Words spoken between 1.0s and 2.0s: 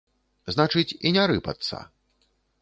і не рыпацца?